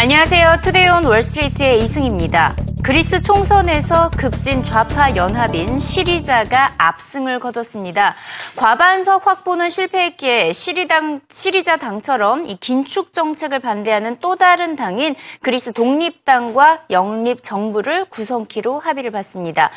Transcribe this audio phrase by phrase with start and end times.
[0.00, 0.58] 안녕하세요.
[0.62, 2.54] 투데이온 월스트리트의 이승입니다.
[2.84, 8.14] 그리스 총선에서 급진 좌파 연합인 시리자가 압승을 거뒀습니다.
[8.54, 16.84] 과반석 확보는 실패했기에 시리당, 시리자 당처럼 이 긴축 정책을 반대하는 또 다른 당인 그리스 독립당과
[16.90, 19.72] 영립 정부를 구성키로 합의를 봤습니다.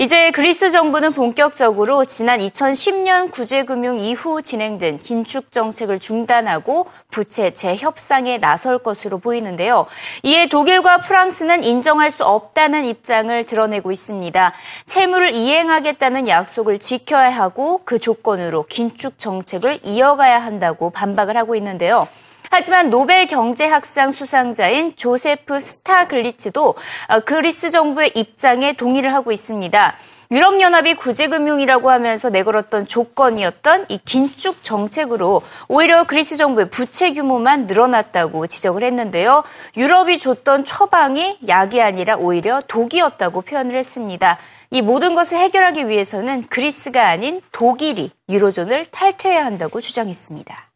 [0.00, 8.78] 이제 그리스 정부는 본격적으로 지난 2010년 구제금융 이후 진행된 긴축 정책을 중단하고 부채 재협상에 나설
[8.78, 9.86] 것으로 보이는데요.
[10.22, 14.52] 이에 독일과 프랑스는 인정할 수 없다는 입장을 드러내고 있습니다.
[14.84, 22.06] 채무를 이행하겠다는 약속을 지켜야 하고 그 조건으로 긴축 정책을 이어가야 한다고 반박을 하고 있는데요.
[22.50, 26.74] 하지만 노벨 경제학상 수상자인 조세프 스타글리츠도
[27.08, 29.96] 어, 그리스 정부의 입장에 동의를 하고 있습니다.
[30.30, 38.82] 유럽연합이 구제금융이라고 하면서 내걸었던 조건이었던 이 긴축 정책으로 오히려 그리스 정부의 부채 규모만 늘어났다고 지적을
[38.82, 39.42] 했는데요.
[39.78, 44.36] 유럽이 줬던 처방이 약이 아니라 오히려 독이었다고 표현을 했습니다.
[44.70, 50.67] 이 모든 것을 해결하기 위해서는 그리스가 아닌 독일이 유로존을 탈퇴해야 한다고 주장했습니다.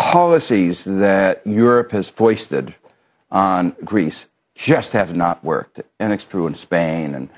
[0.00, 2.74] Policies that Europe has foisted
[3.30, 5.82] on Greece just have not worked.
[5.98, 7.28] And it's true in Spain and,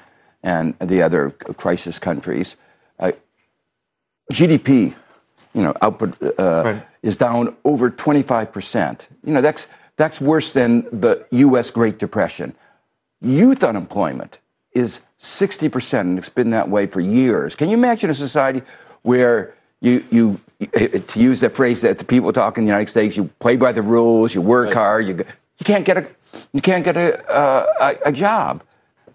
[0.44, 2.56] and the other crisis countries.
[3.00, 3.12] Uh,
[4.33, 4.94] GDP,
[5.55, 6.86] you know, output uh, right.
[7.02, 9.08] is down over 25%.
[9.24, 11.68] You know, that's, that's worse than the U.S.
[11.72, 12.55] Great Depression.
[13.20, 14.38] Youth unemployment
[14.72, 17.56] is 60%, and it's been that way for years.
[17.56, 18.62] Can you imagine a society
[19.02, 23.16] where you, you to use the phrase that the people talk in the United States,
[23.16, 24.74] you play by the rules, you work right.
[24.74, 26.08] hard, you, you can't get a
[26.52, 28.62] you can't get a, uh, a, a, job.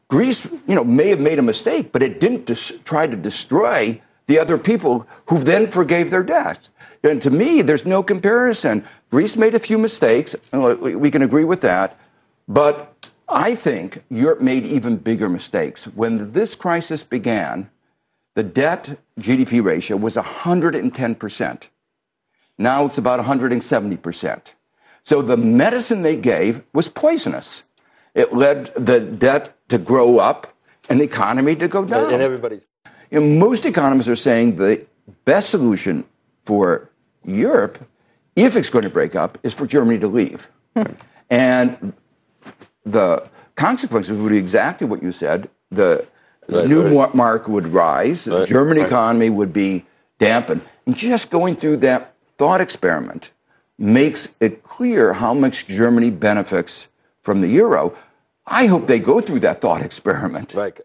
[0.08, 4.00] Greece, you know, may have made a mistake, but it didn't dis- try to destroy
[4.28, 6.70] the other people who then forgave their debts.
[7.04, 8.86] And to me, there's no comparison.
[9.10, 10.36] Greece made a few mistakes.
[10.52, 11.98] We can agree with that.
[12.48, 12.94] But
[13.28, 15.86] I think Europe made even bigger mistakes.
[15.86, 17.70] When this crisis began,
[18.38, 21.64] the debt GDP ratio was 110%.
[22.60, 24.54] Now it's about 170%.
[25.04, 27.64] So the medicine they gave was poisonous.
[28.14, 30.54] It led the debt to grow up
[30.88, 32.14] and the economy to go down.
[32.14, 32.68] And everybody's.
[33.10, 34.86] You know, most economists are saying the
[35.26, 36.06] best solution
[36.44, 36.92] for
[37.26, 37.90] Europe,
[38.36, 40.52] if it's going to break up, is for Germany to leave.
[40.76, 40.92] Hmm.
[41.32, 41.94] And
[42.86, 45.50] the consequences would be exactly what you said.
[45.72, 46.06] The the
[46.50, 47.14] right, new right.
[47.14, 49.86] mark would rise, the German economy would be
[50.18, 50.62] dampened.
[50.86, 53.32] And just going through that thought experiment
[53.78, 56.88] makes it clear how much Germany benefits
[57.22, 57.94] from the euro.
[58.46, 60.54] I hope they go through that thought experiment.
[60.54, 60.80] Right.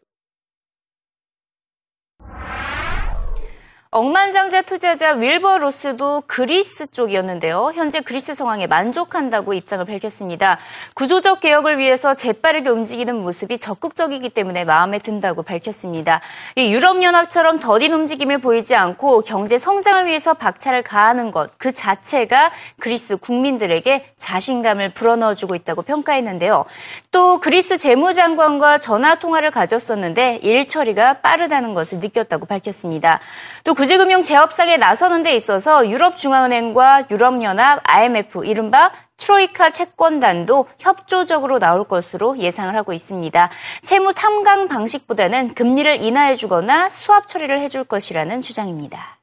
[3.94, 7.72] 억만장자 투자자 윌버 로스도 그리스 쪽이었는데요.
[7.74, 10.58] 현재 그리스 상황에 만족한다고 입장을 밝혔습니다.
[10.94, 16.22] 구조적 개혁을 위해서 재빠르게 움직이는 모습이 적극적이기 때문에 마음에 든다고 밝혔습니다.
[16.56, 22.50] 유럽연합처럼 더딘 움직임을 보이지 않고 경제 성장을 위해서 박차를 가하는 것 그 자체가
[22.80, 26.64] 그리스 국민들에게 자신감을 불어넣어주고 있다고 평가했는데요.
[27.12, 33.20] 또 그리스 재무장관과 전화 통화를 가졌었는데 일 처리가 빠르다는 것을 느꼈다고 밝혔습니다.
[33.62, 42.38] 또 구제금융 재협상에 나서는 데 있어서 유럽중앙은행과 유럽연합, IMF, 이른바 트로이카 채권단도 협조적으로 나올 것으로
[42.38, 43.50] 예상을 하고 있습니다.
[43.82, 49.18] 채무 탐강 방식보다는 금리를 인하해 주거나 수합 처리를 해줄 것이라는 주장입니다.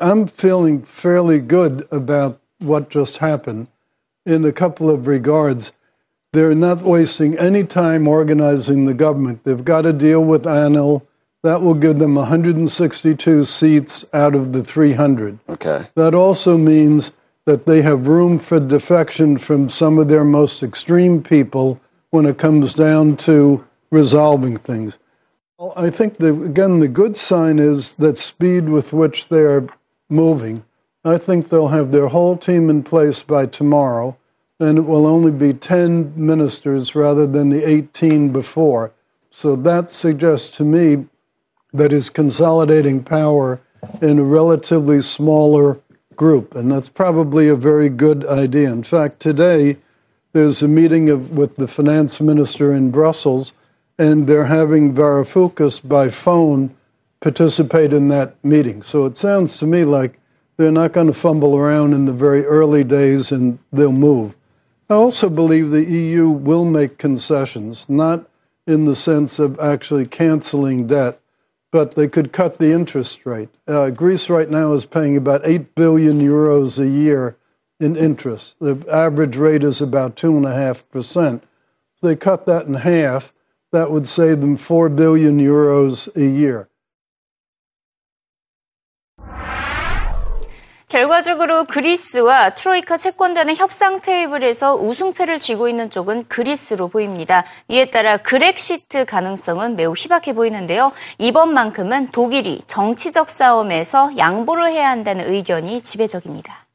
[0.00, 3.68] I'm feeling fairly good about what just happened
[4.26, 5.70] in a couple of regards.
[6.32, 9.44] They're not wasting any time organizing the government.
[9.44, 11.06] They've got to deal with ANIL.
[11.42, 15.38] That will give them 162 seats out of the 300.
[15.48, 15.84] Okay.
[15.94, 17.12] That also means
[17.46, 21.80] that they have room for defection from some of their most extreme people
[22.10, 24.98] when it comes down to resolving things.
[25.76, 29.66] I think, the, again, the good sign is that speed with which they're
[30.08, 30.64] moving.
[31.04, 34.16] I think they'll have their whole team in place by tomorrow,
[34.58, 38.92] and it will only be 10 ministers rather than the 18 before.
[39.30, 41.06] So that suggests to me
[41.72, 43.60] that is consolidating power
[44.02, 45.80] in a relatively smaller
[46.16, 46.54] group.
[46.54, 48.70] And that's probably a very good idea.
[48.70, 49.76] In fact, today
[50.32, 53.52] there's a meeting of, with the finance minister in Brussels,
[53.98, 56.74] and they're having Varoufakis by phone
[57.20, 58.82] participate in that meeting.
[58.82, 60.18] So it sounds to me like
[60.56, 64.34] they're not going to fumble around in the very early days and they'll move.
[64.88, 68.28] I also believe the EU will make concessions, not
[68.66, 71.20] in the sense of actually canceling debt,
[71.72, 73.48] but they could cut the interest rate.
[73.66, 77.36] Uh, Greece right now is paying about 8 billion euros a year
[77.78, 78.56] in interest.
[78.60, 81.36] The average rate is about 2.5%.
[81.36, 81.42] If
[82.02, 83.32] they cut that in half,
[83.72, 86.68] that would save them 4 billion euros a year.
[90.90, 97.44] 결과적으로 그리스와 트로이카 채권단의 협상 테이블에서 우승패를 쥐고 있는 쪽은 그리스로 보입니다.
[97.68, 100.90] 이에 따라 그렉시트 가능성은 매우 희박해 보이는데요.
[101.18, 106.69] 이번만큼은 독일이 정치적 싸움에서 양보를 해야 한다는 의견이 지배적입니다.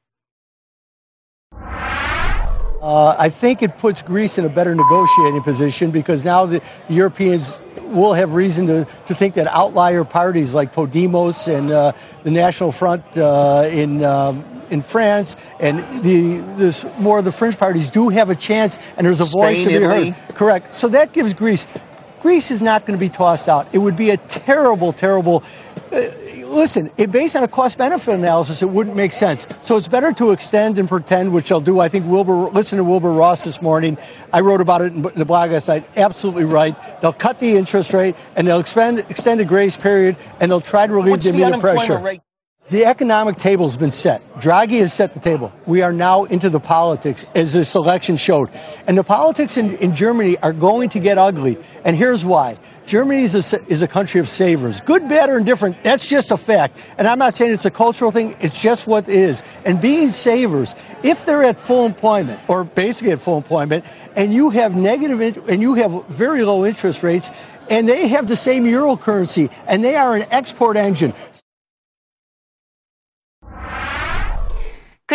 [2.86, 6.94] Uh, I think it puts Greece in a better negotiating position because now the, the
[6.94, 11.94] Europeans will have reason to, to think that outlier parties like Podemos and uh,
[12.24, 17.58] the National Front uh, in um, in France and the this more of the fringe
[17.58, 20.10] parties do have a chance, and there's a Spain, voice to be Italy.
[20.12, 20.36] heard.
[20.36, 20.76] Correct.
[20.76, 21.66] So that gives Greece.
[22.22, 23.68] Greece is not going to be tossed out.
[23.74, 25.44] It would be a terrible, terrible.
[25.92, 26.02] Uh,
[26.56, 29.46] listen, it, based on a cost benefit analysis, it wouldn't make sense.
[29.62, 31.80] So it's better to extend and pretend, which I'll do.
[31.80, 33.98] I think Wilbur, listen to Wilbur Ross this morning.
[34.34, 35.88] I wrote about it in the blog last night.
[35.96, 36.76] Absolutely right.
[37.02, 40.88] They'll cut the interest rate and they'll expend, extend the grace period and they'll try
[40.88, 42.00] to relieve What's the the immediate pressure.
[42.00, 42.22] rate?
[42.68, 44.24] The economic table has been set.
[44.40, 45.54] Draghi has set the table.
[45.68, 48.50] We are now into the politics, as this election showed.
[48.88, 51.60] And the politics in, in Germany are going to get ugly.
[51.84, 52.58] And here's why.
[52.88, 54.82] Germany is a, is a country of savers.
[54.82, 56.84] Good, bad, or indifferent, that's just a fact.
[56.98, 59.44] And I'm not saying it's a cultural thing, it's just what it is.
[59.64, 60.74] And being savers,
[61.04, 63.86] if they're at full employment, or basically at full employment,
[64.16, 67.30] and you have and you have very low interest rates,
[67.70, 71.14] and they have the same euro currency, and they are an export engine.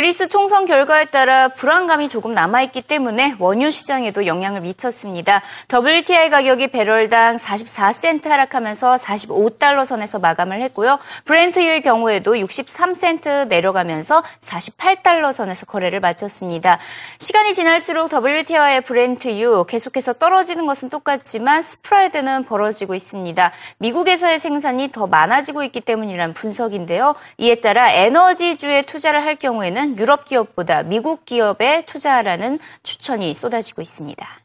[0.01, 5.43] 그리스 총선 결과에 따라 불안감이 조금 남아있기 때문에 원유 시장에도 영향을 미쳤습니다.
[5.71, 10.99] WTI 가격이 배럴당 44센트 하락하면서 45달러 선에서 마감을 했고요.
[11.27, 16.79] 브렌트유의 경우에도 63센트 내려가면서 48달러 선에서 거래를 마쳤습니다.
[17.19, 23.53] 시간이 지날수록 WTI와의 브렌트유 계속해서 떨어지는 것은 똑같지만 스프레드는 벌어지고 있습니다.
[23.77, 27.17] 미국에서의 생산이 더 많아지고 있기 때문이라는 분석인데요.
[27.37, 34.40] 이에 따라 에너지주에 투자를 할 경우에는 유럽 기업보다 미국 기업에 투자하라는 추천이 쏟아지고 있습니다.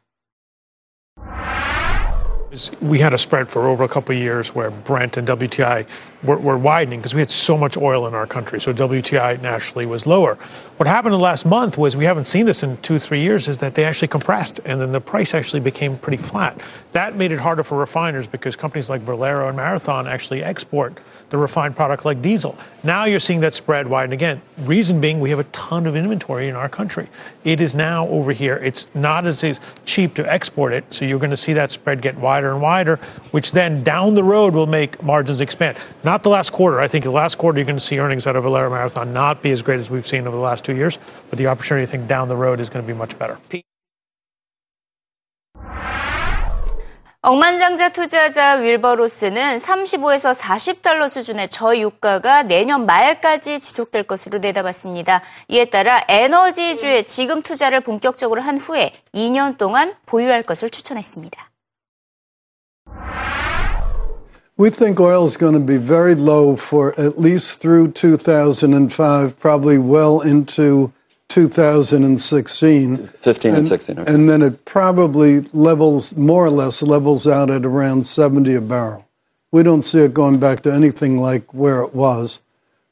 [2.80, 5.86] We had a spread for over a couple of years where Brent and WTI
[6.22, 8.60] were, were widening because we had so much oil in our country.
[8.60, 10.36] So WTI nationally was lower.
[10.76, 13.48] What happened in the last month was we haven't seen this in two, three years
[13.48, 16.60] is that they actually compressed and then the price actually became pretty flat.
[16.92, 20.98] That made it harder for refiners because companies like Valero and Marathon actually export
[21.30, 22.56] the refined product like diesel.
[22.84, 24.40] Now you're seeing that spread widen again.
[24.58, 27.08] Reason being, we have a ton of inventory in our country.
[27.44, 28.56] It is now over here.
[28.58, 32.16] It's not as cheap to export it, so you're going to see that spread get
[32.46, 32.96] wider and wider,
[33.32, 35.76] which then down the road will make margins expand.
[36.04, 36.80] Not the last quarter.
[36.80, 39.42] I think the last quarter you're going to see earnings out of Valero Marathon not
[39.42, 40.98] be as great as we've seen over the last two years,
[41.30, 43.38] but the opportunity I think down the road is going to be much better.
[47.22, 55.22] 억만장자 투자자 윌버 로스는 35에서 40달러 수준의 저유가가 내년 말까지 지속될 것으로 내다봤습니다.
[55.48, 61.50] 이에 따라 에너지주에 지금 투자를 본격적으로 한 후에 2년 동안 보유할 것을 추천했습니다.
[64.58, 69.76] We think oil is going to be very low for at least through 2005, probably
[69.76, 70.92] well into
[71.28, 72.96] 2016.
[72.96, 73.98] 15 and, 16.
[73.98, 74.14] Okay.
[74.14, 79.06] And then it probably levels, more or less, levels out at around 70 a barrel.
[79.52, 82.40] We don't see it going back to anything like where it was.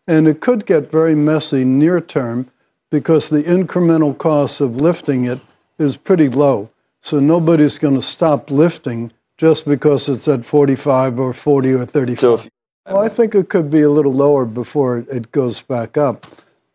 [0.06, 2.50] And it could get very messy near term
[2.90, 5.40] because the incremental cost of lifting it
[5.78, 6.68] is pretty low.
[7.00, 12.18] So nobody's going to stop lifting just because it's at 45 or 40 or 35.
[12.18, 12.48] So if,
[12.86, 16.26] well, I think it could be a little lower before it goes back up.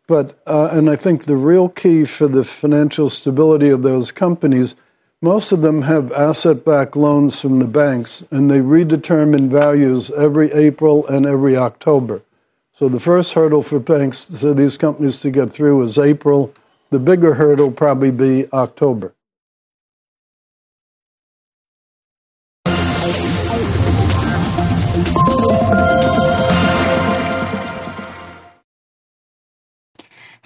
[0.06, 4.74] But, uh, and I think the real key for the financial stability of those companies,
[5.22, 10.50] most of them have asset backed loans from the banks, and they redetermine values every
[10.50, 12.22] April and every October.
[12.72, 16.52] So the first hurdle for banks, for these companies to get through is April.
[16.90, 19.14] The bigger hurdle probably be October.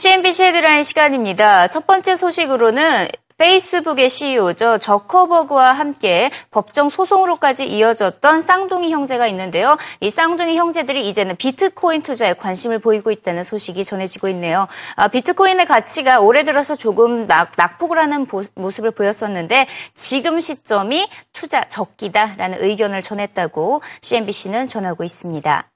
[0.04, 1.66] CNBC 헤드라인 시간입니다.
[1.68, 3.08] 첫 번째 소식으로는
[3.38, 4.76] 페이스북의 CEO죠.
[4.76, 9.78] 저커버그와 함께 법정 소송으로까지 이어졌던 쌍둥이 형제가 있는데요.
[10.00, 14.68] 이 쌍둥이 형제들이 이제는 비트코인 투자에 관심을 보이고 있다는 소식이 전해지고 있네요.
[14.96, 21.66] 아, 비트코인의 가치가 올해 들어서 조금 낙, 낙폭을 하는 보, 모습을 보였었는데 지금 시점이 투자
[21.66, 25.70] 적기다라는 의견을 전했다고 CNBC는 전하고 있습니다.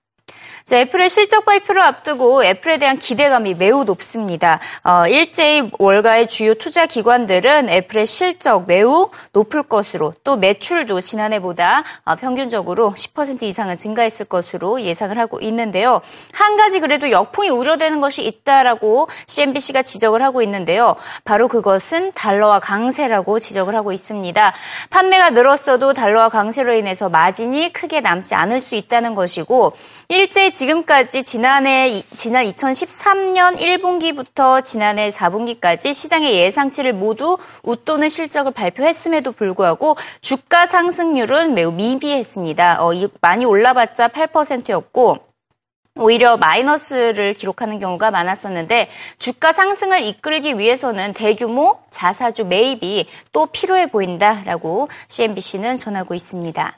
[0.69, 4.61] 자, 애플의 실적 발표를 앞두고 애플에 대한 기대감이 매우 높습니다.
[4.85, 12.17] 어, 일제히 월가의 주요 투자 기관들은 애플의 실적 매우 높을 것으로 또 매출도 지난해보다 어,
[12.17, 16.03] 평균적으로 10% 이상은 증가했을 것으로 예상을 하고 있는데요.
[16.35, 20.97] 한 가지 그래도 역풍이 우려되는 것이 있다라고 CNBC가 지적을 하고 있는데요.
[21.25, 24.53] 바로 그것은 달러와 강세라고 지적을 하고 있습니다.
[24.91, 29.73] 판매가 늘었어도 달러와 강세로 인해서 마진이 크게 남지 않을 수 있다는 것이고
[30.19, 39.97] 일제히 지금까지 지난해 지난 2013년 1분기부터 지난해 4분기까지 시장의 예상치를 모두 웃도는 실적을 발표했음에도 불구하고
[40.21, 42.85] 주가 상승률은 매우 미비했습니다.
[42.85, 45.19] 어, 많이 올라봤자 8%였고
[45.95, 54.89] 오히려 마이너스를 기록하는 경우가 많았었는데 주가 상승을 이끌기 위해서는 대규모 자사주 매입이 또 필요해 보인다라고
[55.07, 56.77] CNBC는 전하고 있습니다.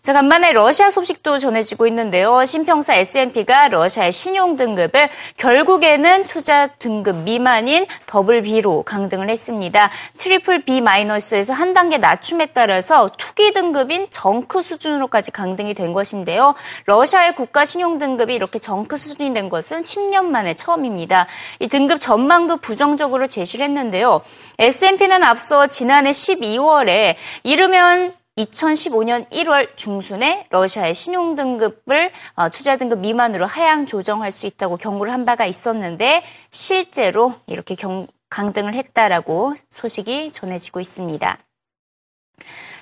[0.00, 2.44] 자, 간만에 러시아 소식도 전해지고 있는데요.
[2.44, 9.90] 신평사 S&P가 러시아의 신용 등급을 결국에는 투자 등급 미만인 더블 B로 강등을 했습니다.
[10.16, 16.54] 트리플 B 마이너스에서 한 단계 낮춤에 따라서 투기 등급인 정크 수준으로까지 강등이 된 것인데요.
[16.86, 21.26] 러시아의 국가 신용 등급이 이렇게 정크 수준이 된 것은 10년 만에 처음입니다.
[21.58, 24.22] 이 등급 전망도 부정적으로 제시를 했는데요.
[24.58, 33.46] S&P는 앞서 지난해 12월에 이르면 2015년 1월 중순에 러시아의 신용 등급을 어, 투자 등급 미만으로
[33.46, 40.80] 하향 조정할 수 있다고 경고를 한 바가 있었는데 실제로 이렇게 경, 강등을 했다라고 소식이 전해지고
[40.80, 41.38] 있습니다.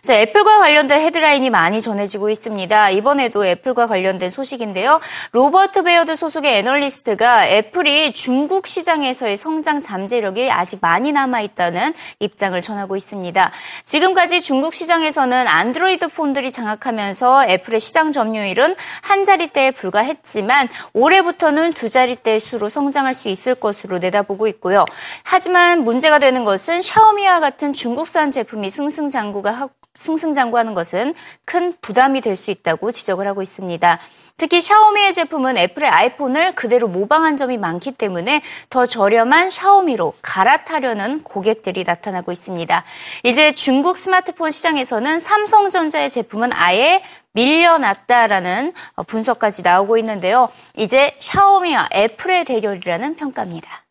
[0.06, 2.90] 자, 애플과 관련된 헤드라인이 많이 전해지고 있습니다.
[2.90, 5.00] 이번에도 애플과 관련된 소식인데요.
[5.32, 13.50] 로버트 베어드 소속의 애널리스트가 애플이 중국 시장에서의 성장 잠재력이 아직 많이 남아있다는 입장을 전하고 있습니다.
[13.84, 22.38] 지금까지 중국 시장에서는 안드로이드 폰들이 장악하면서 애플의 시장 점유율은 한 자리대에 불과했지만 올해부터는 두 자리대
[22.38, 24.84] 수로 성장할 수 있을 것으로 내다보고 있고요.
[25.24, 29.45] 하지만 문제가 되는 것은 샤오미와 같은 중국산 제품이 승승장구가
[29.94, 33.98] 승승장구하는 것은 큰 부담이 될 수 있다고 지적을 하고 있습니다.
[34.38, 41.84] 특히 샤오미의 제품은 애플의 아이폰을 그대로 모방한 점이 많기 때문에 더 저렴한 샤오미로 갈아타려는 고객들이
[41.84, 42.84] 나타나고 있습니다.
[43.22, 48.74] 이제 중국 스마트폰 시장에서는 삼성전자의 제품은 아예 밀려났다라는
[49.06, 50.50] 분석까지 나오고 있는데요.
[50.76, 53.85] 이제 샤오미와 애플의 대결이라는 평가입니다.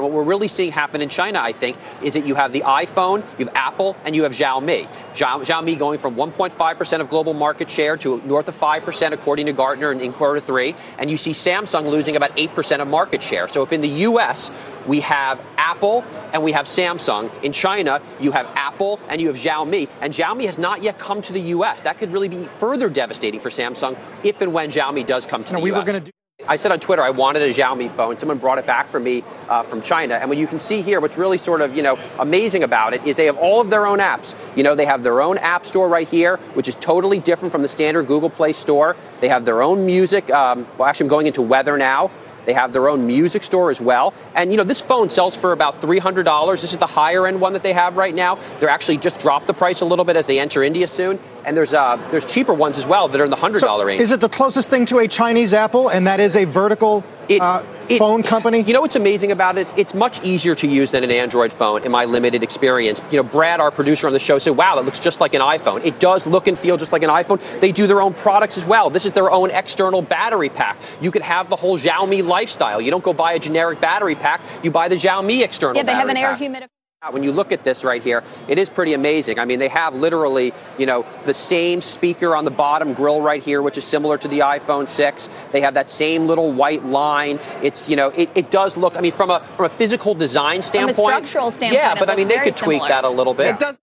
[0.00, 3.24] What we're really seeing happen in China, I think, is that you have the iPhone,
[3.38, 4.88] you have Apple, and you have Xiaomi.
[5.14, 9.92] Xiaomi going from 1.5% of global market share to north of 5%, according to Gartner,
[9.92, 10.74] in, in quarter three.
[10.98, 13.48] And you see Samsung losing about 8% of market share.
[13.48, 14.50] So if in the U.S.
[14.86, 19.36] we have Apple and we have Samsung, in China you have Apple and you have
[19.36, 19.88] Xiaomi.
[20.00, 21.82] And Xiaomi has not yet come to the U.S.
[21.82, 25.52] That could really be further devastating for Samsung if and when Xiaomi does come to
[25.54, 26.12] no, the we U.S.
[26.48, 28.16] I said on Twitter I wanted a Xiaomi phone.
[28.16, 30.14] Someone brought it back for me uh, from China.
[30.14, 33.06] And what you can see here, what's really sort of you know amazing about it
[33.06, 34.34] is they have all of their own apps.
[34.56, 37.62] You know, they have their own app store right here, which is totally different from
[37.62, 38.96] the standard Google Play Store.
[39.20, 40.30] They have their own music.
[40.30, 42.10] Um, well, actually, I'm going into weather now.
[42.44, 44.14] They have their own music store as well.
[44.34, 46.50] And, you know, this phone sells for about $300.
[46.60, 48.38] This is the higher end one that they have right now.
[48.58, 51.18] They're actually just dropped the price a little bit as they enter India soon.
[51.44, 53.86] And there's uh, there's cheaper ones as well that are in the hundred dollar so
[53.88, 54.00] range.
[54.00, 57.02] Is it the closest thing to a Chinese Apple, and that is a vertical
[57.36, 58.60] it, uh, it, phone company?
[58.60, 59.62] You know what's amazing about it?
[59.62, 63.00] It's, it's, much easier to use than an Android phone in my limited experience.
[63.10, 65.40] You know, Brad, our producer on the show, said, "Wow, that looks just like an
[65.40, 65.84] iPhone.
[65.84, 68.64] It does look and feel just like an iPhone." They do their own products as
[68.64, 68.90] well.
[68.90, 70.78] This is their own external battery pack.
[71.00, 72.80] You could have the whole Xiaomi lifestyle.
[72.80, 74.40] You don't go buy a generic battery pack.
[74.62, 75.76] You buy the Xiaomi external.
[75.76, 76.68] Yeah, they have an air humidifier.
[77.10, 79.40] When you look at this right here, it is pretty amazing.
[79.40, 83.42] I mean, they have literally, you know, the same speaker on the bottom grill right
[83.42, 85.28] here, which is similar to the iPhone 6.
[85.50, 87.40] They have that same little white line.
[87.60, 88.96] It's, you know, it, it does look.
[88.96, 91.98] I mean, from a from a physical design standpoint, from a structural standpoint, yeah.
[91.98, 93.48] But I mean, they could tweak that a little bit.
[93.48, 93.80] It does.